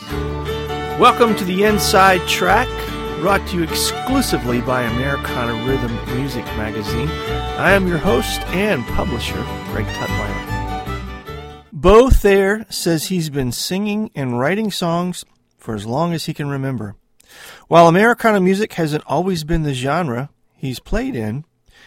[0.00, 2.68] Welcome to the Inside Track,
[3.20, 7.08] brought to you exclusively by Americana Rhythm Music Magazine.
[7.58, 11.64] I am your host and publisher, Greg Tutwiler.
[11.72, 15.24] Bow Thayer says he's been singing and writing songs
[15.56, 16.94] for as long as he can remember.
[17.66, 21.44] While Americana music hasn't always been the genre he's played in,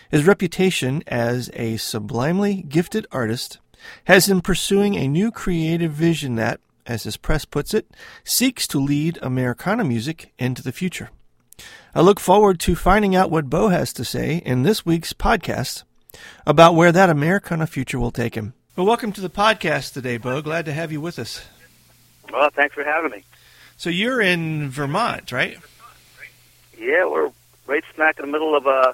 [0.10, 3.60] his reputation as a sublimely gifted artist
[4.06, 7.90] has him pursuing a new creative vision that, as his press puts it,
[8.24, 11.10] seeks to lead Americana music into the future.
[11.94, 15.84] I look forward to finding out what Bow has to say in this week's podcast
[16.46, 18.54] about where that Americana future will take him.
[18.76, 20.42] Well, welcome to the podcast today, Bow.
[20.42, 21.46] Glad to have you with us.
[22.32, 23.24] Well, thanks for having me.
[23.78, 25.58] So you're in Vermont, right?
[26.78, 27.32] Yeah, we're
[27.68, 28.94] right smack in the middle of uh,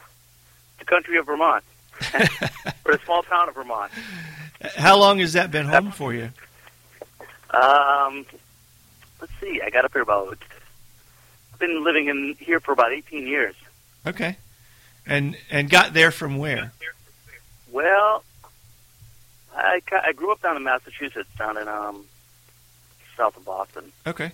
[0.80, 1.64] the country of Vermont.
[2.86, 3.92] we're a small town of Vermont.
[4.76, 6.32] How long has that been home for you?
[7.52, 8.26] Um,
[9.22, 9.62] let's see.
[9.64, 10.38] I got up here about.
[11.54, 13.56] I've been living in here for about 18 years.
[14.06, 14.38] Okay,
[15.06, 16.72] and and got there from where?
[17.72, 18.24] Well,
[19.56, 22.06] I I grew up down in Massachusetts, down in um
[23.16, 24.32] south of Boston, Okay,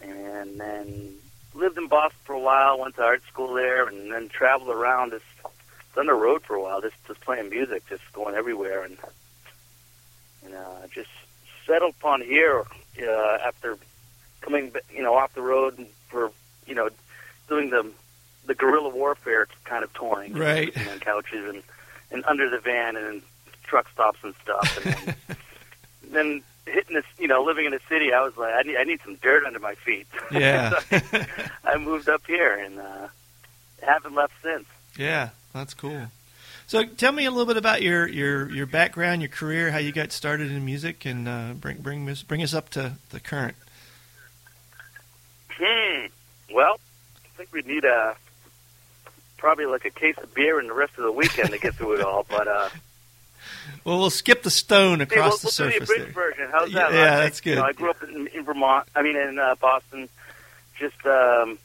[0.00, 1.14] and then
[1.54, 2.78] lived in Boston for a while.
[2.80, 5.12] Went to art school there, and then traveled around.
[5.12, 5.24] Just
[5.96, 8.98] on the road for a while, just just playing music, just going everywhere, and
[10.44, 11.08] and uh, just
[11.66, 12.64] settled upon here
[13.02, 13.76] uh, after
[14.40, 16.30] coming, you know, off the road for
[16.66, 16.88] you know
[17.48, 17.86] doing the
[18.46, 20.72] the guerrilla warfare kind of touring, Right.
[20.72, 21.62] sleeping on couches and
[22.10, 23.22] and under the van and
[23.64, 25.16] truck stops and stuff, and then,
[26.12, 28.84] then hitting this, you know, living in the city, I was like, I need I
[28.84, 30.06] need some dirt under my feet.
[30.30, 30.70] Yeah.
[30.90, 31.00] So
[31.64, 33.08] I moved up here and uh,
[33.82, 34.66] haven't left since.
[34.96, 36.06] yeah, that's cool.
[36.68, 39.92] So tell me a little bit about your, your, your background, your career, how you
[39.92, 43.56] got started in music, and uh, bring bring us bring us up to the current.
[45.50, 46.06] Hmm.
[46.52, 46.78] Well,
[47.24, 48.16] I think we need a
[49.36, 51.94] probably like a case of beer and the rest of the weekend to get through
[51.94, 52.26] it all.
[52.28, 52.68] But uh,
[53.84, 56.48] Well, we'll skip the stone hey, across we'll, the we'll do surface the abridged version.
[56.50, 56.92] How's that?
[56.92, 57.50] yeah, I- that's good.
[57.50, 58.88] You know, I grew up in, in Vermont.
[58.94, 60.08] I mean, in uh, Boston.
[60.78, 61.58] Just um,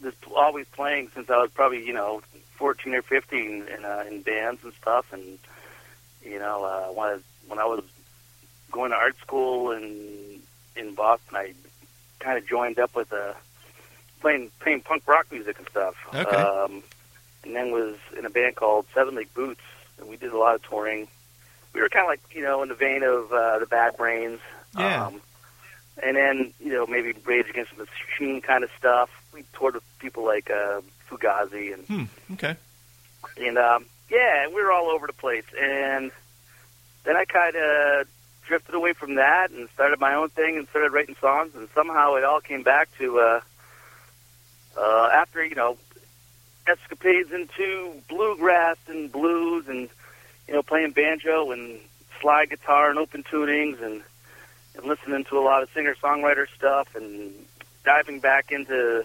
[0.00, 2.22] just always playing since I was probably you know
[2.62, 5.12] 14 or 15 in uh, in bands and stuff.
[5.12, 5.36] And
[6.24, 7.18] you know, uh, when I,
[7.48, 7.82] when I was
[8.70, 10.40] going to art school in
[10.76, 11.54] in Boston, I
[12.20, 13.34] kind of joined up with uh,
[14.20, 15.96] playing playing punk rock music and stuff.
[16.14, 16.36] Okay.
[16.36, 16.84] Um,
[17.42, 19.64] and then was in a band called Seven League Boots,
[19.98, 21.08] and we did a lot of touring.
[21.74, 24.38] We were kind of like you know in the vein of uh, the Bad Brains.
[24.78, 25.08] Yeah.
[25.08, 25.20] Um,
[26.00, 29.10] and then you know maybe Rage Against the Machine kind of stuff.
[29.34, 30.80] We toured with people like uh,
[31.16, 32.32] Fugazi and Hmm.
[32.34, 32.56] Okay.
[33.36, 35.44] and um, yeah, we were all over the place.
[35.60, 36.10] And
[37.04, 38.06] then I kind of
[38.46, 41.54] drifted away from that and started my own thing and started writing songs.
[41.54, 43.40] And somehow it all came back to uh,
[44.78, 45.76] uh, after you know
[46.66, 49.88] escapades into bluegrass and blues and
[50.48, 51.78] you know playing banjo and
[52.20, 54.02] slide guitar and open tunings and,
[54.76, 57.32] and listening to a lot of singer songwriter stuff and
[57.84, 59.04] diving back into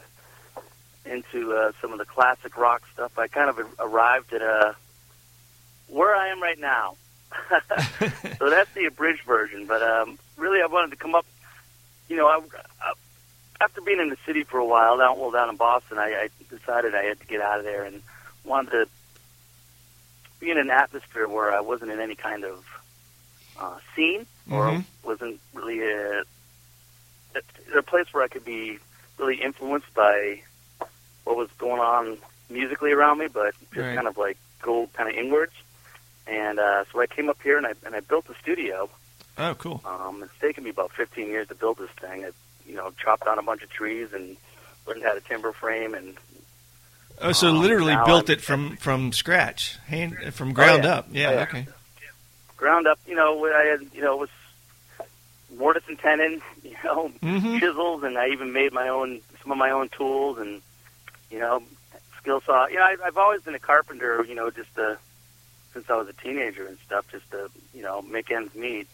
[1.10, 4.74] into uh, some of the classic rock stuff, I kind of arrived at uh,
[5.88, 6.96] where I am right now.
[8.40, 9.66] so that's the abridged version.
[9.68, 11.26] But um, really, I wanted to come up.
[12.10, 12.40] You know, I,
[12.82, 12.94] I,
[13.60, 16.30] after being in the city for a while, down well down in Boston, I, I
[16.56, 18.02] decided I had to get out of there and
[18.44, 18.88] wanted to
[20.40, 22.64] be in an atmosphere where I wasn't in any kind of
[23.60, 24.84] uh, scene or Mhm.
[25.04, 26.22] wasn't really a,
[27.36, 28.78] a, a place where I could be
[29.18, 30.42] really influenced by
[31.28, 32.18] what was going on
[32.50, 33.96] musically around me, but just Right.
[33.96, 35.54] kind of like go kind of inwards.
[36.26, 38.90] And uh, so I came up here and I and I built a studio.
[39.38, 39.82] Oh, cool.
[39.86, 42.26] Um, it's taken me about 15 years to build this thing.
[42.26, 42.32] I
[42.66, 44.36] you know, chopped down a bunch of trees and
[44.86, 46.18] learned how to timber frame and
[47.20, 50.96] Oh, so Um, literally built I'm- it from from scratch, hand from ground yeah.
[50.96, 51.08] up.
[51.12, 51.42] Yeah, Oh, yeah.
[51.44, 51.68] okay.
[52.58, 53.00] ground up.
[53.08, 54.30] You know, I had you know it was
[55.58, 57.60] mortise and tenon, you know, Mhm.
[57.60, 60.62] chisels, and I even made my own some of my own tools and
[61.30, 61.64] you know
[62.20, 62.68] skill saw.
[62.68, 64.24] You know, I, I've always been a carpenter.
[64.28, 64.98] You know, just to,
[65.74, 68.88] since I was a teenager and stuff, just to you know make ends meet.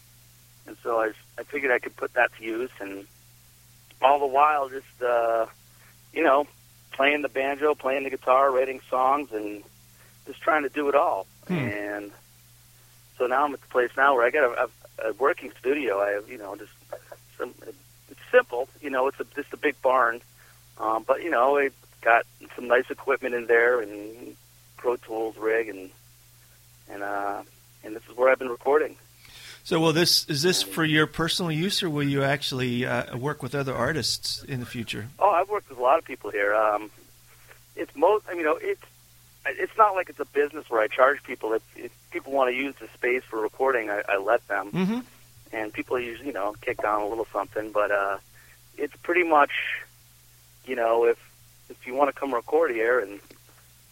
[0.66, 3.06] And so I I figured I could put that to use, and
[4.00, 5.46] all the while just uh,
[6.12, 6.46] you know
[6.92, 9.62] playing the banjo, playing the guitar, writing songs, and
[10.26, 11.26] just trying to do it all.
[11.48, 11.54] Hmm.
[11.54, 12.10] And
[13.18, 14.62] so now I'm at the place now where I got a,
[15.04, 16.00] a, a working studio.
[16.00, 16.72] I have, you know, just
[17.36, 17.54] some.
[18.10, 19.08] It's simple, you know.
[19.08, 20.20] It's a, just a big barn,
[20.78, 21.70] um, but you know, I
[22.04, 24.36] got some nice equipment in there and
[24.76, 25.90] Pro Tools rig and
[26.88, 27.42] and uh,
[27.82, 28.96] and this is where I've been recording.
[29.64, 33.42] So, will this is this for your personal use, or will you actually uh, work
[33.42, 35.08] with other artists in the future?
[35.18, 36.54] Oh, I've worked with a lot of people here.
[36.54, 36.90] Um,
[37.74, 38.82] it's most, I mean, you know, it's
[39.46, 41.54] it's not like it's a business where I charge people.
[41.54, 44.70] If, if people want to use the space for recording, I, I let them.
[44.70, 45.00] Mm-hmm.
[45.52, 47.72] and people usually, you know, kick down a little something.
[47.72, 48.18] But uh,
[48.76, 49.52] it's pretty much,
[50.66, 51.18] you know, if
[51.70, 53.20] if you want to come record here and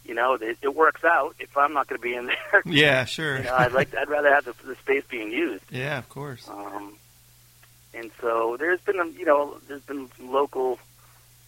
[0.04, 1.34] you know it, it works out.
[1.38, 3.38] If I'm not going to be in there, Yeah, sure.
[3.38, 5.64] you know, I'd like I'd rather have the, the space being used.
[5.70, 6.48] yeah, of course.
[6.48, 6.96] Um,
[7.94, 10.78] and so there's been, um, you know, there's been some local,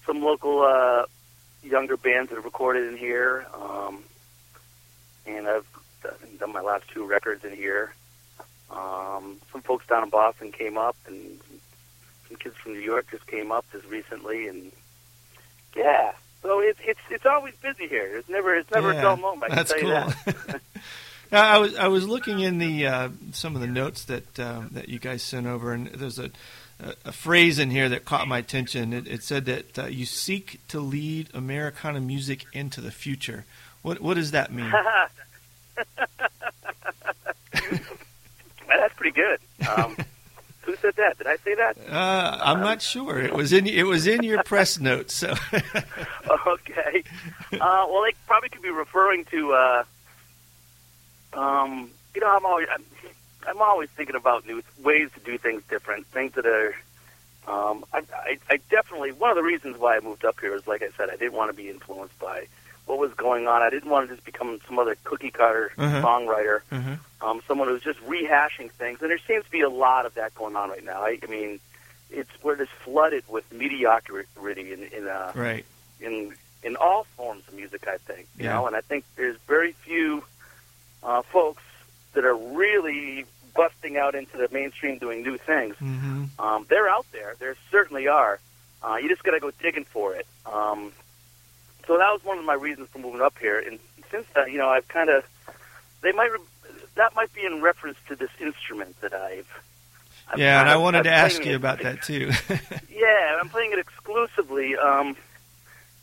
[0.06, 1.04] some local uh,
[1.62, 4.02] younger bands that have recorded in here, um,
[5.26, 5.66] and I've
[6.02, 7.94] done, done my last two records in here.
[8.70, 11.40] Um, some folks down in Boston came up, and
[12.28, 14.70] some kids from New York just came up just recently, and
[15.76, 16.12] yeah.
[16.42, 18.16] So it's it's it's always busy here.
[18.16, 19.52] It's never it's never Yeah, a dull moment.
[19.52, 19.90] I That's cool.
[19.90, 20.60] that.
[21.32, 24.88] I was I was looking in the uh, some of the notes that um, that
[24.88, 26.30] you guys sent over, and there's a
[26.80, 28.92] a, a phrase in here that caught my attention.
[28.92, 33.46] It, it said that uh, you seek to lead Americana music into the future.
[33.82, 34.70] What what does that mean?
[38.68, 39.38] That's pretty good.
[39.68, 39.96] Um,
[40.64, 41.18] who said that?
[41.18, 41.76] Did I say that?
[41.88, 43.20] Uh, I'm not sure.
[43.20, 45.14] It was in it was in your press notes.
[45.14, 45.34] So
[46.46, 47.04] okay.
[47.52, 49.84] Uh, well, they probably could be referring to, uh,
[51.34, 52.84] um, you know, I'm always, I'm,
[53.46, 56.74] I'm always thinking about new ways to do things different, things that are.
[57.46, 60.66] Um, I, I, I definitely one of the reasons why I moved up here is,
[60.66, 62.46] like I said, I didn't want to be influenced by
[62.86, 63.62] what was going on.
[63.62, 66.02] I didn't want to just become some other cookie cutter Uh-huh.
[66.02, 66.98] songwriter, Mhm.
[67.22, 69.00] um, someone who's just rehashing things.
[69.00, 71.02] And there seems to be a lot of that going on right now.
[71.02, 71.60] I, I mean,
[72.10, 75.64] it's we're just flooded with mediocrity in, in uh, right.
[76.00, 77.86] in in all forms of music.
[77.88, 78.54] I think you Yeah.
[78.54, 80.24] know, and I think there's very few
[81.02, 81.62] uh, folks
[82.12, 85.76] that are really busting out into the mainstream doing new things.
[85.78, 87.34] hmm Um, they're out there.
[87.38, 88.38] There certainly are.
[88.82, 90.26] Uh, you just got to go digging for it.
[90.46, 90.92] Um,
[91.86, 93.58] so that was one of my reasons for moving up here.
[93.58, 93.78] And
[94.10, 95.24] since then, you know, I've kind of
[96.02, 96.38] they might re-
[96.96, 99.48] that might be in reference to this instrument that I've.
[100.30, 102.30] I've Yeah, and kind I wanted I'm to ask you it- about that too.
[102.90, 105.16] yeah, I'm playing it exclusively, um,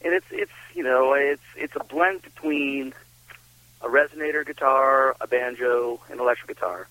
[0.04, 2.94] and it's it's you know it's it's a blend between
[3.82, 6.88] a resonator guitar, a banjo, and electric guitar.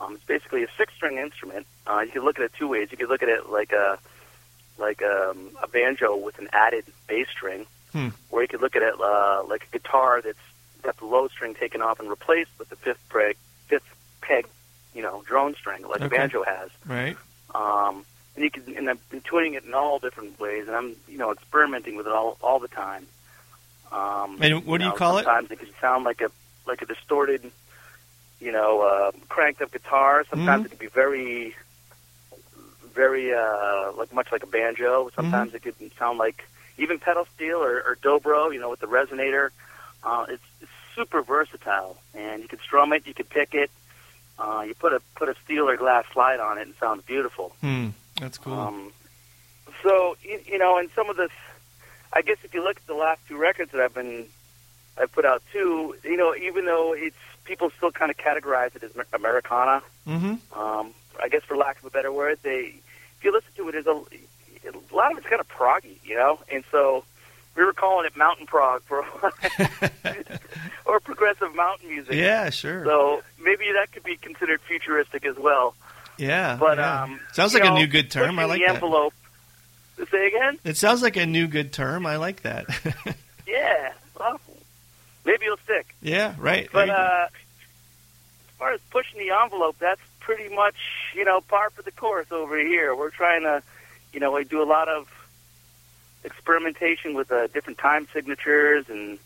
[0.00, 1.66] Um, it's basically a six-string instrument.
[1.86, 2.88] Uh, you can look at it two ways.
[2.90, 3.98] You can look at it like a
[4.76, 8.08] like um, a banjo with an added bass string, Hmm.
[8.30, 10.36] or you could look at it uh, like a guitar that's
[10.82, 13.36] got the low string taken off and replaced with the fifth peg,
[13.68, 13.88] fifth
[14.20, 14.46] peg,
[14.94, 16.70] you know, drone string like a banjo has.
[16.84, 17.16] right.
[17.54, 20.96] Um, and you can, and I've been tuning it in all different ways, and I'm,
[21.08, 23.06] you know, experimenting with it all all the time.
[23.92, 25.24] Um, And what do you know, call it?
[25.24, 26.30] Sometimes it can sound like a
[26.66, 27.48] like a distorted,
[28.40, 30.24] you know, uh, cranked up guitar.
[30.28, 30.66] Sometimes Mhm.
[30.66, 31.54] it can be very,
[32.92, 35.10] very uh, like much like a banjo.
[35.14, 35.68] Sometimes Mm-hmm.
[35.68, 36.44] it could sound like
[36.78, 39.50] even pedal steel or, or dobro, you know, with the resonator.
[40.02, 43.70] Uh, it's, it's super versatile, and you can strum it, you can pick it.
[44.38, 47.02] Uh, you put a put a steel or glass slide on it, and it sounds
[47.04, 47.54] beautiful.
[47.60, 47.90] Hmm.
[48.20, 48.52] That's cool.
[48.52, 48.92] Um,
[49.82, 51.30] so you, you know, and some of this,
[52.12, 54.26] I guess if you look at the last two records that I've been,
[54.98, 55.94] I've put out too.
[56.02, 59.82] You know, even though it's people still kind of categorize it as Amer- Americana.
[60.04, 62.74] hmm Um, I guess for lack of a better word, they,
[63.18, 64.02] if you listen to it is a,
[64.66, 67.04] a lot of it's kind of proggy, you know, and so.
[67.56, 69.32] We were calling it mountain prog for a while,
[70.86, 72.14] or progressive mountain music.
[72.14, 72.84] yeah, sure.
[72.84, 75.76] So maybe that could be considered futuristic as well.
[76.18, 76.56] yeah.
[76.58, 77.02] But yeah.
[77.04, 78.40] um, sounds like know, a new good term.
[78.40, 78.74] I like the that.
[78.74, 79.14] envelope.
[80.10, 80.58] Say again?
[80.64, 82.06] It sounds like a new good term.
[82.06, 82.66] I like that.
[83.46, 83.92] Yeah.
[84.18, 84.40] Well,
[85.24, 85.94] maybe it'll stick.
[86.02, 86.68] yeah, right.
[86.72, 87.08] But There you go.
[87.08, 90.74] uh, as far as pushing the envelope, that's pretty much
[91.14, 92.96] you know par for the course over here.
[92.96, 93.62] We're trying to
[94.14, 95.08] you know, I do a lot of
[96.22, 99.18] experimentation with uh, different time signatures and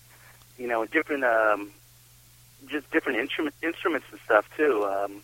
[0.56, 1.70] you know different um,
[2.68, 4.84] just different instrument instruments and stuff too.
[4.86, 5.20] Um,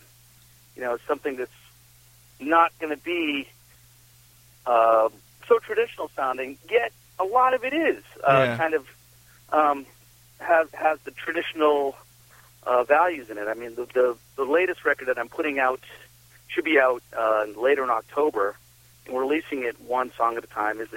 [0.75, 1.51] you know, it's something that's
[2.39, 3.47] not going to be
[4.65, 5.09] uh,
[5.47, 8.57] so traditional sounding, yet a lot of it is uh, Yeah.
[8.57, 8.85] kind of
[9.51, 9.85] um,
[10.39, 11.95] has has the traditional
[12.63, 13.47] uh, values in it.
[13.47, 15.81] I mean, the, the the latest record that I'm putting out
[16.47, 18.55] should be out uh, later in October,
[19.05, 20.79] and we're releasing it one song at a time.
[20.81, 20.89] Is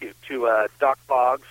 [0.00, 1.46] to, to uh, Dock Boggs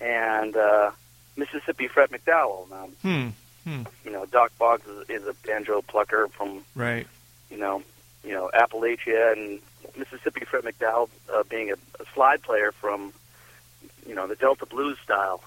[0.00, 0.90] and uh,
[1.36, 2.68] Mississippi Fred McDowell.
[2.70, 3.28] Now, Hmm.
[3.64, 3.82] Hmm.
[4.04, 7.06] you know, Dock Boggs is, is a banjo plucker from Right.
[7.50, 7.82] you know,
[8.24, 9.60] you know Appalachia and
[9.96, 10.44] Mississippi.
[10.44, 13.12] Fred McDowell uh, being a, a slide player from
[14.06, 15.42] you know the Delta blues style,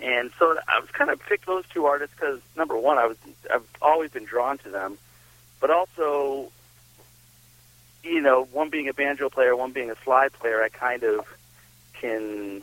[0.00, 3.16] and so I was kind of picked those two artists because number one, I was
[3.52, 4.98] I've always been drawn to them,
[5.60, 6.50] but also
[8.04, 11.26] you know one being a banjo player, one being a slide player, I kind of
[12.00, 12.62] can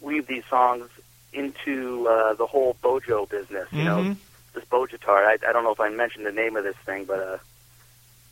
[0.00, 0.88] weave these songs
[1.32, 3.68] into uh, the whole bojo business.
[3.72, 4.16] You know, Mhm.
[4.54, 5.24] this bow guitar.
[5.24, 7.38] I, I don't know if I mentioned the name of this thing, but uh,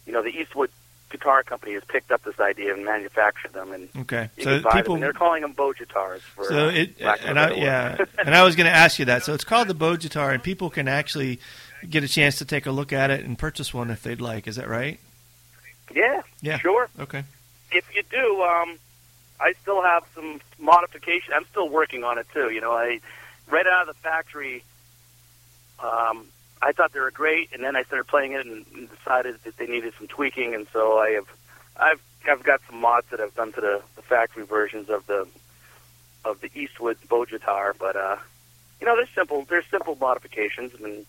[0.07, 0.71] you know, the Eastwood
[1.11, 4.29] Guitar Company has picked up this idea and manufactured them, and Okay.
[4.43, 4.83] So people.
[4.83, 4.93] them.
[4.95, 5.53] And they're calling them.
[5.55, 9.23] For, So it and I yeah, and I was going to ask you that.
[9.25, 11.39] So it's called the Bow Guitar, and people can actually
[11.89, 14.47] get a chance to take a look at it and purchase one if they'd like.
[14.49, 14.99] Is that right?
[15.95, 16.59] Yeah, Yeah.
[16.59, 16.89] sure.
[16.99, 17.25] Okay.
[17.73, 18.79] If you do, um,
[19.41, 21.33] I still have some modification.
[21.35, 22.51] I'm still working on it too.
[22.51, 23.01] You know, I
[23.49, 24.63] right out of the factory.
[25.83, 26.27] Um,
[26.63, 29.57] I thought they were great, and then I started playing it and and decided that
[29.59, 31.27] they needed some tweaking, and so I have,
[31.77, 35.29] I've, I've got some mods that I've done to the, the factory versions of the,
[36.25, 38.17] of the Eastwood bow guitar, but uh,
[38.81, 41.05] you know, they're simple, they're simple modifications, and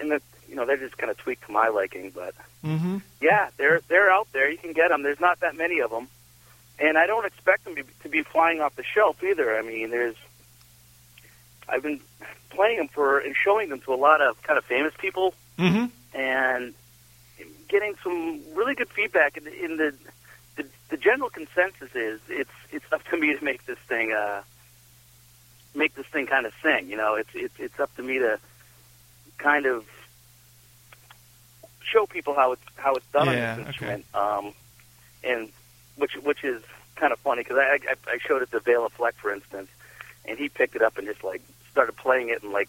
[0.00, 2.34] and the, you know, they're just kind of tweaked to my liking, but
[2.64, 2.98] Mm-hmm.
[3.20, 4.50] yeah, they're they're out there.
[4.50, 5.02] You can get them.
[5.02, 6.08] There's not that many of them,
[6.78, 9.56] and I don't expect them to be, to be flying off the shelf either.
[9.58, 10.16] I mean, there's
[11.68, 12.00] I've been
[12.50, 16.18] playing them for and showing them to a lot of kind of famous people, Mm-hmm.
[16.18, 16.74] and
[17.68, 19.36] getting some really good feedback.
[19.36, 19.94] In the, in the
[20.56, 24.40] the, the general consensus is it's it's up to me to make this thing uh,
[25.74, 26.88] make this thing kind of sing.
[26.88, 28.38] You know, it's it's it's up to me to
[29.38, 29.84] kind of
[31.94, 33.68] show people how it's how it's done Yeah, on this okay.
[33.68, 34.04] instrument.
[34.14, 34.52] Um,
[35.22, 35.48] and
[35.96, 36.62] which which is
[36.96, 39.70] kind of funny because I, I I showed it to Béla Fleck, for instance,
[40.26, 42.68] and he picked it up and just like started playing it and like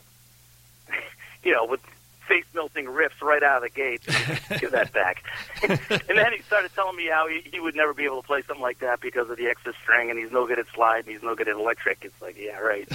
[1.43, 1.81] you know with
[2.27, 4.01] face melting riffs right out of the gate.
[4.59, 5.23] Give that back.
[5.61, 8.41] and then he started telling me how he, he would never be able to play
[8.47, 11.13] something like that because of the extra string, and he's no good at slide, and
[11.13, 11.99] he's no good at electric.
[12.01, 12.87] It's like, yeah, right.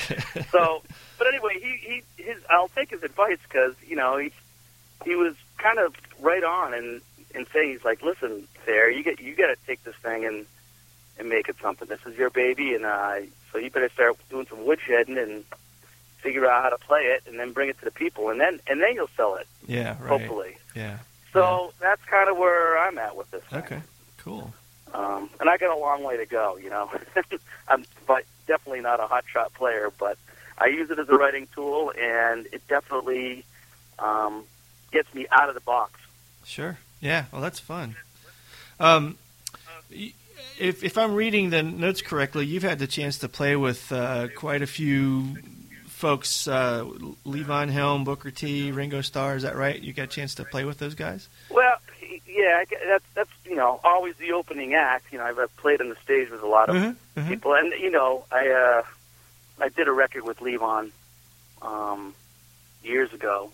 [0.50, 0.82] so,
[1.16, 4.32] but anyway, he he his I'll take his advice because you know he
[5.04, 7.00] he was kind of right on and
[7.34, 10.46] and saying he's like, listen, Thayer, you get you got to take this thing and
[11.18, 11.86] and make it something.
[11.88, 13.16] This is your baby, and uh,
[13.52, 15.44] so you better start doing some woodshedding and
[16.18, 18.60] figure out how to play it, and then bring it to the people, and then
[18.66, 19.96] and then you'll sell it, Yeah.
[20.00, 20.08] Right.
[20.20, 20.56] hopefully.
[20.74, 20.98] Yeah.
[21.32, 23.42] So that's kind of where I'm at with this.
[23.44, 23.58] Thing.
[23.60, 23.80] Okay.
[24.18, 24.52] Cool.
[24.92, 26.90] Um, and I got a long way to go, you know.
[27.68, 30.18] I'm but definitely not a hot shot player, but
[30.58, 33.44] I use it as a writing tool, and it definitely
[34.00, 34.44] um,
[34.90, 36.00] gets me out of the box.
[36.44, 36.78] Sure.
[37.00, 37.26] Yeah.
[37.32, 37.96] Well, that's fun.
[38.78, 39.18] Um,
[40.58, 44.28] if if I'm reading the notes correctly, you've had the chance to play with uh,
[44.36, 45.36] quite a few
[45.86, 46.48] folks.
[46.48, 46.84] Uh,
[47.26, 49.36] Levon Helm, Booker T, Ringo Starr.
[49.36, 49.80] Is that right?
[49.80, 51.28] You got a chance to play with those guys?
[51.50, 51.76] Well,
[52.26, 55.12] yeah, that's that's you know always the opening act.
[55.12, 57.28] You know, I've, played on the stage with a lot of Mhm, mhm.
[57.28, 58.82] people, and you know, I uh,
[59.60, 60.90] I did a record with Levon
[61.62, 62.14] um,
[62.82, 63.50] years ago.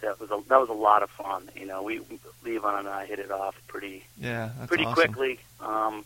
[0.00, 1.50] That was a that was a lot of fun.
[1.56, 2.00] You know, we
[2.44, 4.50] Levon and I hit it off pretty Yeah.
[4.66, 4.94] Pretty awesome.
[5.12, 5.40] quickly.
[5.60, 6.04] Um,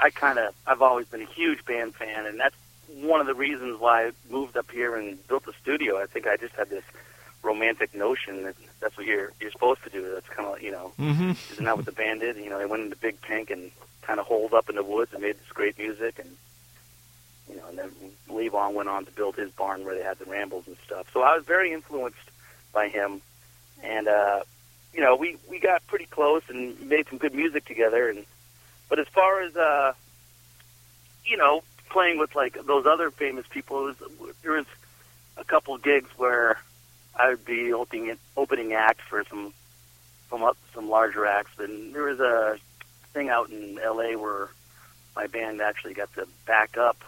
[0.00, 2.56] I kind of I've always been a huge band fan, and that's
[3.00, 6.00] one of the reasons why I moved up here and built a studio.
[6.00, 6.84] I think I just had this
[7.42, 10.10] romantic notion that that's what you're you're supposed to do.
[10.14, 11.32] That's kind of you know Mm-hmm.
[11.52, 12.36] isn't that what the band did?
[12.36, 13.70] You know, they went into Big Pink and
[14.02, 16.36] kind of holed up in the woods and made this great music, and
[17.48, 17.90] you know, and then
[18.28, 21.06] Levon went on to build his barn where they had the rambles and stuff.
[21.12, 22.18] So I was very influenced
[22.74, 23.22] by him,
[23.82, 24.42] and uh,
[24.92, 28.10] you know, we we got pretty close and made some good music together.
[28.10, 28.26] And
[28.88, 29.92] but as far as uh,
[31.24, 33.96] you know, playing with like those other famous people, was,
[34.42, 34.66] there was
[35.36, 36.60] a couple gigs where
[37.16, 39.54] I would be opening opening act for some
[40.30, 41.58] some some larger acts.
[41.58, 42.58] And there was a
[43.12, 44.16] thing out in L.A.
[44.16, 44.48] where
[45.16, 47.02] my band actually got to back up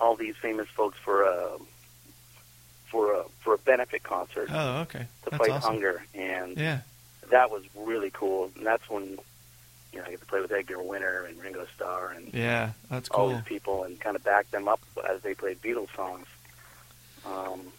[0.00, 1.58] all these famous folks for a
[2.90, 5.06] for a for a benefit concert Oh, okay.
[5.24, 5.74] to That's fight awesome.
[5.74, 6.80] hunger, and Yeah.
[7.30, 8.50] that was really cool.
[8.56, 9.18] And that's when
[9.92, 13.08] you know I get to play with Edgar Winter and Ringo Starr and Yeah, that's
[13.10, 16.26] all these people and kind of back them up as they played Beatles songs.
[17.24, 17.72] Um,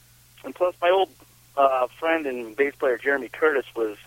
[0.43, 1.09] and plus, my old
[1.57, 3.97] uh, friend and bass player Jeremy Curtis was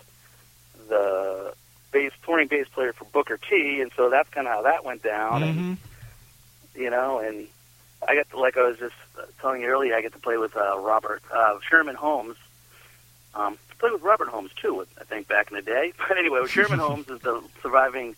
[0.89, 1.53] the
[1.91, 5.03] bass touring bass player for Booker T, and so that's kind of how that went
[5.03, 5.43] down.
[5.43, 5.73] And hmm
[6.77, 7.47] you know, and
[8.07, 8.93] I got to, like I was just
[9.41, 12.35] telling you earlier, I get to play with uh, Robert uh, Sherman Holmes.
[13.33, 15.91] Um, played with Robert Holmes too, I think, back in the day.
[16.07, 18.15] But anyway, Sherman Holmes is the surviving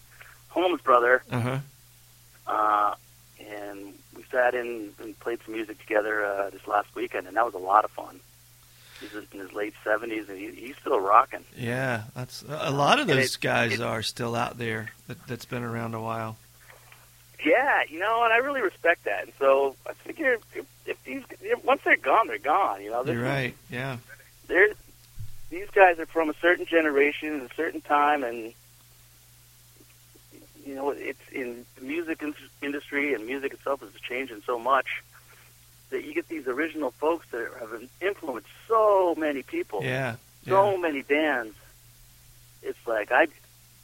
[0.50, 1.60] Holmes brother, Uh-huh.
[2.48, 2.96] uh,
[3.39, 7.46] and we sat in and played some music together uh, this last weekend, and that
[7.46, 8.20] was a lot of fun.
[9.00, 11.44] He's in his late seventies, and he, he's still rocking.
[11.56, 15.46] Yeah, that's a lot of those it- guys it- are still out there that, that's
[15.46, 16.38] been around a while.
[17.46, 19.24] Yeah, you know, and I really respect that.
[19.24, 21.24] And so I figure if, if these
[21.63, 22.82] once they're gone, they're gone.
[22.82, 23.56] You know, You're right.
[23.70, 23.98] Yeah.
[24.48, 24.70] they're
[25.50, 28.53] these guys are from a certain generation, and a certain time, and
[30.65, 35.03] you know it's in the music in- industry and music itself is changing so much
[35.89, 37.70] that you get these original folks that have
[38.01, 40.15] influenced so many people, Yeah.
[40.46, 40.77] so yeah.
[40.77, 41.56] many bands.
[42.62, 43.27] It's like I,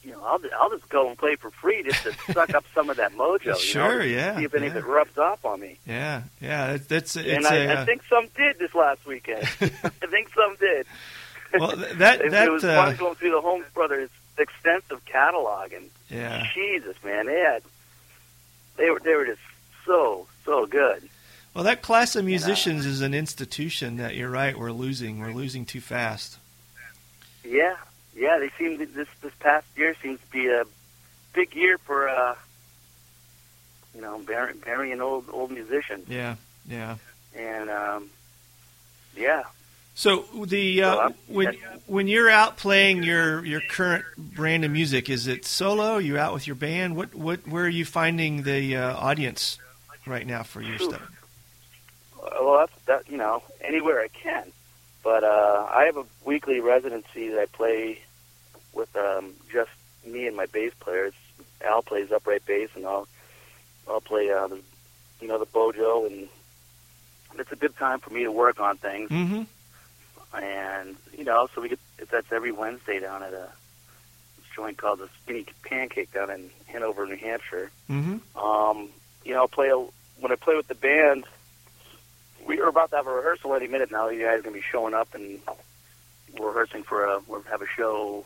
[0.04, 2.90] you know, I'll I'll just go and play for free just to suck up some
[2.90, 3.46] of that mojo.
[3.46, 4.80] You Sure, know, yeah, See if any of yeah.
[4.80, 5.78] it rubs off on me.
[5.86, 6.22] Yeah.
[6.40, 6.72] Yeah.
[6.74, 7.82] It, that's and it's I, a.
[7.82, 9.42] I think some did this last weekend.
[9.60, 10.86] I think some did.
[11.54, 15.04] well, th- that it, that it was uh, fun going through the Holmes Brothers' extensive
[15.06, 16.46] catalog, and yeah.
[16.54, 17.62] Jesus, man, they had
[18.76, 19.40] they were they were just
[19.86, 21.08] so so good.
[21.54, 24.58] Well, that class of musicians is an institution that you're right.
[24.58, 25.20] We're losing.
[25.20, 26.38] We're losing too fast.
[27.44, 27.76] Yeah,
[28.16, 30.64] yeah, they seem to, this this past year seems to be a
[31.32, 32.34] big year for uh,
[33.94, 36.36] you know bury- burying an old old musicians, Yeah.
[36.68, 36.96] Yeah.
[37.36, 38.10] and um,
[39.16, 39.42] yeah,
[39.94, 41.56] So the uh, I'm- when
[41.86, 45.98] when you're out playing your your current brand of music, is it solo?
[45.98, 46.96] You out with your band?
[46.96, 49.58] What what where are you finding the uh, audience
[50.06, 51.02] right now for your stuff?
[52.22, 54.50] well, that's that you know anywhere I can.
[55.04, 58.00] But uh, I have a weekly residency that I play
[58.72, 59.70] with um, just
[60.06, 61.12] me and my bass players.
[61.64, 63.06] Al plays upright bass, and I'll
[63.86, 64.60] I'll play uh, the
[65.20, 66.28] you know the bojo, and
[67.38, 69.10] it's a good time for me to work on things.
[69.10, 69.42] Mm-hmm.
[70.42, 71.78] And you know, so we get
[72.10, 73.50] that's every Wednesday down at a
[74.54, 77.70] joint called the Skinny Pancake down in Hanover, New Hampshire.
[77.90, 78.38] Mm-hmm.
[78.38, 78.88] Um,
[79.24, 81.24] you know, play a, when I play with the band.
[82.46, 84.08] We are about to have a rehearsal any minute now.
[84.08, 85.40] You guys are going to be showing up, and
[86.38, 87.20] we're rehearsing for a.
[87.26, 88.24] We'll have a show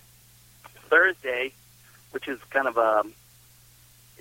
[0.88, 1.52] Thursday,
[2.10, 3.04] which is kind of a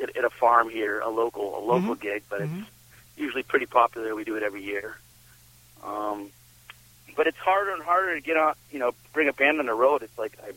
[0.02, 2.02] at, at a farm here, a local a local Mhm.
[2.02, 2.44] gig, but Mhm.
[2.62, 2.70] it's
[3.18, 4.14] usually pretty popular.
[4.14, 4.98] We do it every year.
[5.84, 6.32] Um,
[7.16, 8.54] but it's harder and harder to get on.
[8.72, 10.04] You know, bring a band on the road.
[10.04, 10.52] It's like I,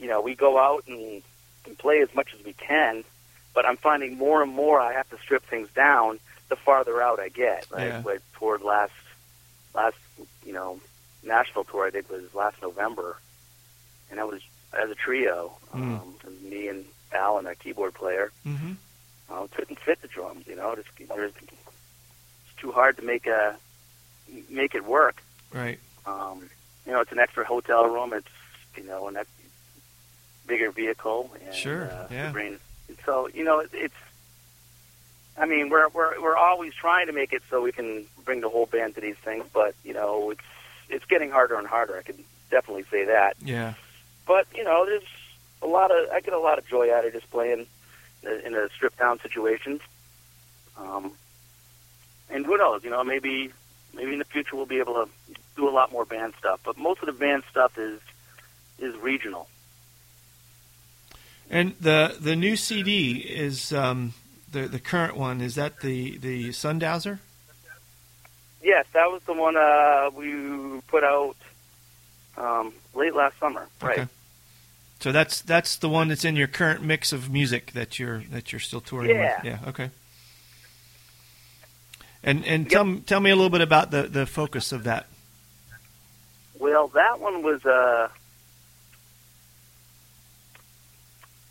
[0.00, 1.22] you know, we go out and,
[1.64, 3.02] and play as much as we can,
[3.54, 7.18] but I'm finding more and more I have to strip things down the farther out
[7.20, 7.66] I get.
[7.70, 8.02] Like, Yeah.
[8.04, 8.92] like toward last
[9.74, 9.96] last
[10.44, 10.80] you know
[11.22, 13.18] Nashville tour I did was last November,
[14.10, 14.40] and that was
[14.72, 16.00] as a trio, Mm.
[16.00, 18.30] um, me and Al and our keyboard player.
[18.46, 18.72] Mm-hmm.
[19.30, 20.74] Uh, couldn't fit the drums, you know.
[20.76, 23.56] Just, there's, it's too hard to make a
[24.48, 25.22] make it work.
[25.52, 25.78] Right.
[26.06, 26.48] Um,
[26.84, 28.12] you know, it's an extra hotel room.
[28.12, 28.28] It's
[28.76, 29.28] you know, an ex-
[30.46, 31.30] bigger vehicle.
[31.44, 32.30] And, Sure, Uh, yeah.
[32.32, 32.60] brain-
[33.04, 33.94] So you know, it, it's.
[35.38, 38.48] I mean, we're we're we're always trying to make it so we can bring the
[38.48, 40.40] whole band to these things, but you know, it's
[40.88, 41.96] it's getting harder and harder.
[41.96, 42.16] I can
[42.50, 43.36] definitely say that.
[43.42, 43.74] Yeah.
[44.26, 45.02] But you know, there's
[45.62, 47.66] a lot of I get a lot of joy out of just playing
[48.22, 49.80] in a stripped down situation.
[50.76, 51.12] Um,
[52.30, 52.82] and who knows?
[52.84, 53.52] You know, maybe
[53.94, 55.08] maybe in the future we'll be able to
[55.56, 56.60] do a lot more band stuff.
[56.64, 58.00] But most of the band stuff is
[58.78, 59.48] is regional.
[61.50, 64.14] And the the new CD is um,
[64.50, 65.40] the the current one.
[65.40, 67.18] Is that the the Sundowser?
[68.62, 71.36] Yes, that was the one uh, we put out
[72.36, 73.68] um, late last summer.
[73.80, 73.98] Right.
[74.00, 74.08] Okay.
[74.98, 78.50] So that's that's the one that's in your current mix of music that you're that
[78.52, 79.36] you're still touring Yeah.
[79.36, 79.44] with.
[79.44, 79.68] Yeah.
[79.68, 79.90] Okay.
[82.24, 85.06] And and tell me tell me a little bit about the the focus of that.
[86.58, 88.08] Well, that one was uh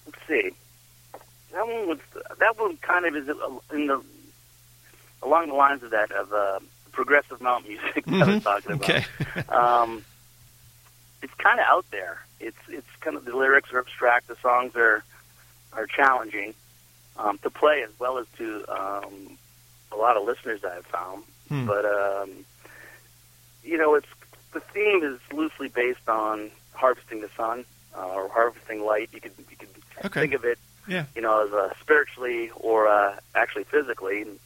[0.08, 0.52] let's see.
[1.56, 2.00] That one was
[2.40, 3.30] that one kind of is
[3.74, 4.02] in the
[5.24, 6.60] along the lines of that of uh,
[6.92, 8.44] progressive mountain music that I was Mhm.
[8.44, 8.90] talking about.
[8.90, 9.06] Okay.
[9.50, 10.04] Um,
[11.22, 12.20] it's kind of out there.
[12.42, 14.28] It's it's kind of the lyrics are abstract.
[14.28, 15.04] The songs are
[15.72, 16.54] are challenging
[17.18, 19.38] um, to play as well as to um,
[19.94, 21.24] a lot of listeners that I've found.
[21.48, 21.66] Hmm.
[21.66, 22.30] But um,
[23.64, 24.08] you know, it's
[24.52, 27.64] the theme is loosely based on harvesting the sun
[27.98, 29.10] uh, or harvesting light.
[29.14, 29.70] You could you could
[30.04, 30.20] Okay.
[30.22, 31.06] Think of it, Yeah.
[31.16, 34.22] you know, as uh, spiritually or uh, actually physically.
[34.24, 34.40] And,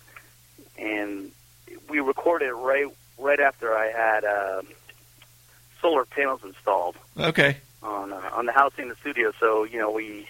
[0.78, 1.32] and
[1.90, 4.68] we recorded right right after I had um,
[5.82, 7.58] solar panels installed Okay.
[7.84, 9.32] on uh, on the house in the studio.
[9.40, 10.28] So you know, we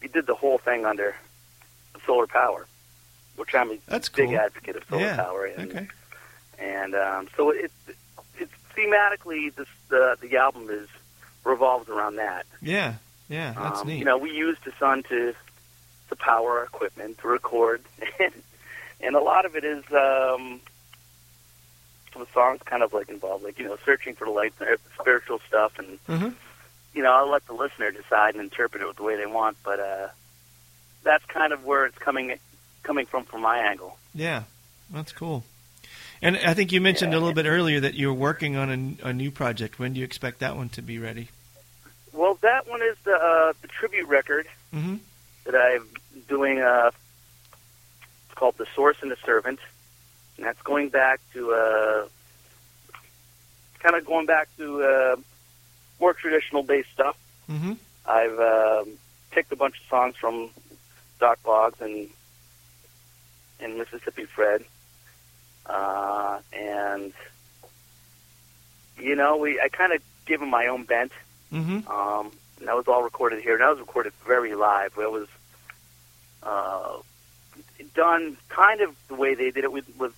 [0.00, 1.14] we did the whole thing under
[2.06, 2.66] solar power,
[3.36, 4.38] which I'm a That's big cool.
[4.38, 5.16] advocate of solar yeah.
[5.16, 5.44] power.
[5.46, 5.88] And, Okay.
[6.58, 7.70] and um, so it,
[8.38, 10.88] it's thematically this the the album is
[11.44, 12.46] revolves around that.
[12.62, 12.94] Yeah.
[13.28, 13.52] Yeah.
[13.56, 13.98] That's um, neat.
[13.98, 15.34] You know, we used the sun to
[16.08, 17.82] to power our equipment to record,
[18.20, 18.32] and,
[19.00, 20.60] and a lot of it is um,
[22.16, 25.40] the songs kind of like involved, like you know, searching for the light, uh, spiritual
[25.48, 26.34] stuff, and Mhm.
[26.94, 29.80] you know, I'll let the listener decide and interpret it the way they want, but
[29.80, 30.08] uh,
[31.02, 32.38] that's kind of where it's coming
[32.84, 33.98] coming from from my angle.
[34.14, 34.44] Yeah.
[34.90, 35.42] That's cool.
[36.22, 37.18] And I think you mentioned a Yeah.
[37.20, 39.78] little bit earlier that you're working on a, a new project.
[39.80, 41.28] When do you expect that one to be ready?
[42.16, 44.96] Well, that one is the uh, the tribute record Mm-hmm.
[45.44, 45.86] that I'm
[46.28, 46.60] doing.
[46.60, 46.90] Uh,
[48.26, 49.60] it's called "The Source and the Servant,"
[50.36, 52.06] and that's going back to uh,
[53.80, 55.16] kind of going back to uh,
[56.00, 57.16] more traditional based stuff.
[57.50, 57.74] Mm-hmm.
[58.06, 58.92] I've um,
[59.30, 60.50] picked a bunch of songs from
[61.20, 62.08] Dock Boggs and
[63.60, 64.64] and Mississippi Fred,
[65.66, 67.12] uh, and
[68.98, 71.12] you know, we I kind of give them my own bent.
[71.52, 71.88] Mm-hmm.
[71.88, 73.54] Um, and that was all recorded here.
[73.54, 74.92] And that was recorded very live.
[74.98, 75.28] It was
[76.42, 76.98] uh,
[77.94, 80.14] done kind of the way they did it with, with,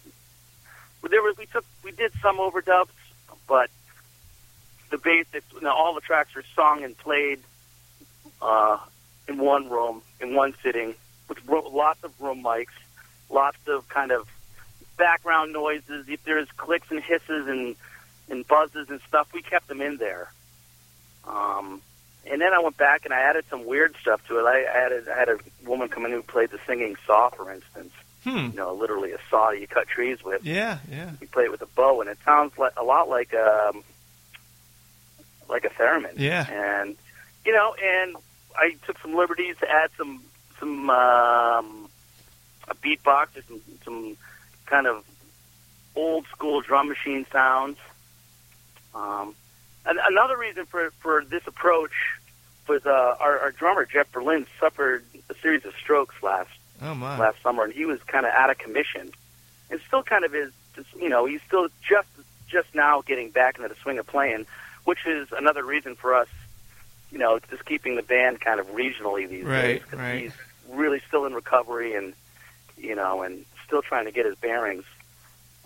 [1.10, 2.90] there was we took we did some overdubs,
[3.46, 3.70] but
[4.90, 5.46] the basics.
[5.62, 7.40] Know, all the tracks are sung and played
[8.42, 8.78] uh,
[9.26, 10.94] in one room in one sitting
[11.28, 12.66] with lots of room mics,
[13.30, 14.28] lots of kind of
[14.96, 16.08] background noises.
[16.08, 17.76] If there's clicks and hisses and
[18.28, 20.30] and buzzes and stuff, we kept them in there.
[21.28, 21.82] Um,
[22.30, 24.42] and then I went back and I added some weird stuff to it.
[24.42, 27.92] I added I had a woman come in who played the singing saw, for instance.
[28.24, 28.50] Hmm.
[28.50, 30.44] You know, literally a saw you cut trees with.
[30.44, 30.78] Yeah.
[30.90, 31.12] Yeah.
[31.20, 33.82] You play it with a bow, and it sounds like a lot like um,
[35.48, 36.14] like a theremin.
[36.16, 36.46] Yeah.
[36.50, 36.96] And
[37.46, 38.16] you know, and
[38.56, 40.22] I took some liberties to add some
[40.58, 41.88] some um,
[42.68, 44.16] a beatbox or some some
[44.66, 45.04] kind of
[45.94, 47.78] old school drum machine sounds.
[48.94, 49.34] Um,
[49.88, 51.92] another reason for for this approach
[52.68, 56.50] was uh, our, our drummer Jeff Berlin suffered a series of strokes last
[56.82, 57.18] Oh my.
[57.18, 59.10] last summer, and he was kind of out of commission,
[59.70, 60.52] and still kind of is.
[60.76, 62.06] Just, you know, he's still just
[62.46, 64.46] just now getting back into the swing of playing,
[64.84, 66.28] which is another reason for us.
[67.10, 69.82] You know, just keeping the band kind of regionally these Right, days.
[69.90, 70.20] 'cause right.
[70.20, 70.32] He's
[70.70, 72.12] really still in recovery, and
[72.76, 74.84] you know, and still trying to get his bearings,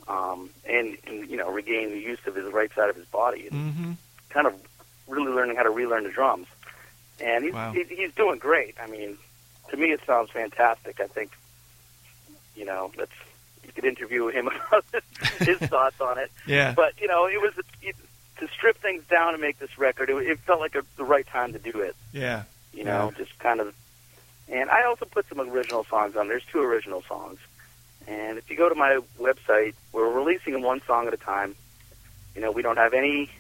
[0.09, 3.49] um, and, and you know, regain the use of his right side of his body.
[3.49, 3.93] And Mm-hmm.
[4.33, 4.55] Kind of
[5.09, 6.47] really learning how to relearn the drums.
[7.21, 7.73] And he's, Wow.
[7.73, 8.75] he, he's doing great.
[8.83, 9.19] I mean,
[9.71, 11.01] to me, it sounds fantastic.
[11.01, 11.31] I think,
[12.57, 13.11] you know, that's
[13.65, 14.85] you could interview him about
[15.41, 16.31] his thoughts on it.
[16.47, 16.73] Yeah.
[16.75, 17.95] But you know, it was it,
[18.39, 20.11] to strip things down and make this record.
[20.11, 21.95] It, it felt like a, the right time to do it.
[22.13, 22.43] Yeah.
[22.73, 23.25] You know, Yeah.
[23.25, 23.75] just kind of.
[24.49, 26.29] And I also put some original songs on.
[26.29, 27.39] There's two original songs.
[28.09, 31.55] And if you go to my website, we're releasing them one song at a time.
[32.35, 33.31] You know, we don't have any,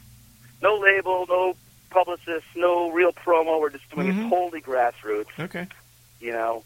[0.62, 1.56] no label, no
[1.90, 3.60] publicist, no real promo.
[3.60, 4.26] We're just doing Mhm.
[4.26, 5.38] it totally grassroots.
[5.38, 5.66] Okay.
[6.20, 6.64] You know,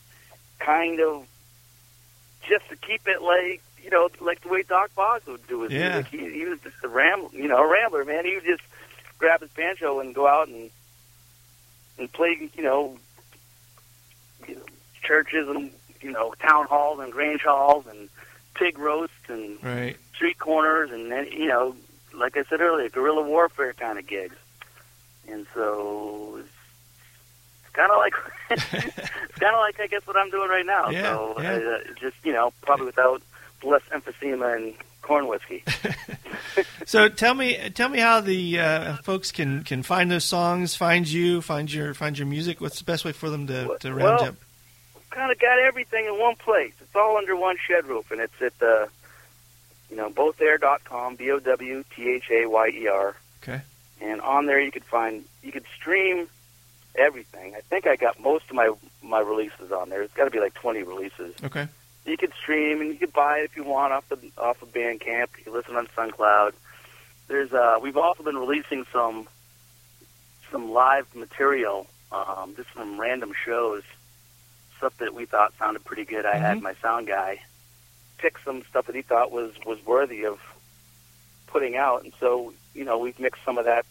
[0.61, 1.26] kind of
[2.48, 5.72] just to keep it like you know, like the way Dock Boggs would do his
[5.72, 5.94] Yeah.
[6.00, 6.06] music.
[6.09, 8.24] He, he was just a ram, you know, a rambler, man.
[8.24, 8.62] He would just
[9.18, 10.70] grab his banjo and go out and
[11.98, 12.98] and play, you know,
[14.48, 14.62] you know,
[15.02, 18.09] churches and you know town halls and grange halls and
[18.54, 19.96] pig roasts and Right.
[20.14, 21.76] street corners and you know,
[22.16, 24.37] like I said earlier, guerrilla warfare kind of gigs.
[25.29, 26.48] And so it's,
[27.66, 28.14] it's kind of like
[28.50, 30.90] it's kind of like I guess what I'm doing right now.
[30.90, 31.52] Yeah, so yeah.
[31.52, 33.22] Uh, just you know, probably without
[33.64, 35.62] less emphysema and corn whiskey.
[36.87, 41.09] So tell me, tell me how the uh, folks can, can find those songs, find
[41.09, 42.61] you, find your find your music.
[42.61, 44.35] What's the best way for them to, to round Well, up?
[45.11, 46.72] kind of got everything in one place.
[46.81, 48.88] It's all under one shed roof, and it's at the,
[49.90, 53.16] you know, bowthayer.com, B O W T H A Y E R.
[53.42, 53.61] Okay.
[54.01, 56.29] And on there, you could find, you could stream
[56.94, 57.55] everything.
[57.55, 58.70] I think I got most of my
[59.03, 60.03] my releases on there.
[60.03, 61.35] It's got to be like 20 releases.
[61.44, 61.68] Okay.
[62.05, 64.72] You could stream and you could buy it if you want off the off of
[64.72, 65.29] Bandcamp.
[65.38, 66.53] You can listen on SoundCloud.
[67.29, 69.27] There's uh, we've also been releasing some
[70.51, 73.83] some live material, um, just from random shows,
[74.79, 76.25] stuff that we thought sounded pretty good.
[76.25, 76.62] I had Mhm.
[76.62, 77.40] my sound guy
[78.18, 80.38] pick some stuff that he thought was was worthy of
[81.46, 83.85] putting out, and so you know we've mixed some of that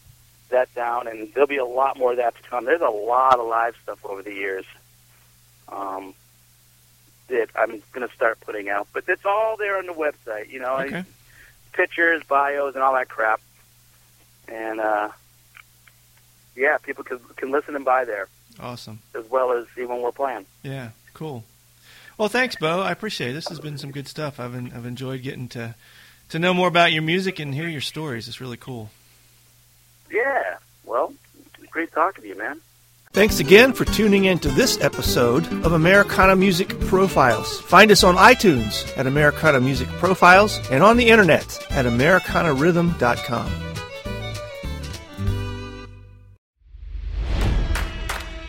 [0.49, 2.65] that down, and there'll be a lot more of that to come.
[2.65, 4.65] There's a lot of live stuff over the years
[5.69, 6.13] um,
[7.29, 10.49] that I'm going to start putting out, but it's all there on the website.
[10.51, 11.03] You know, Okay.
[11.73, 13.41] pictures, bios, and all that crap.
[14.47, 15.09] And uh,
[16.55, 18.27] yeah, people can can listen and buy there
[18.59, 18.99] Awesome.
[19.15, 20.45] as well as see when we're playing.
[20.61, 21.43] Yeah, cool.
[22.17, 22.79] Well, thanks, Bow.
[22.81, 23.33] I appreciate it.
[23.33, 24.39] This has been some good stuff.
[24.39, 25.75] I've en- I've enjoyed getting to
[26.29, 28.27] to know more about your music and hear your stories.
[28.27, 28.89] It's really cool.
[30.11, 30.57] Yeah.
[30.85, 31.13] Well,
[31.71, 32.61] great talking to you, man.
[33.11, 37.61] Thanks again for tuning in to this episode of Americana Music Profiles.
[37.61, 43.64] Find us on iTunes at Americana Music Profiles and on the internet at AmericanaRhythm.com.